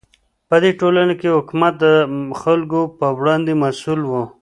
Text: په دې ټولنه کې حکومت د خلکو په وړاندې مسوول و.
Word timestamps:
په 0.49 0.55
دې 0.63 0.71
ټولنه 0.79 1.13
کې 1.19 1.35
حکومت 1.37 1.73
د 1.85 1.85
خلکو 2.41 2.79
په 2.97 3.07
وړاندې 3.19 3.51
مسوول 3.61 4.01
و. 4.07 4.11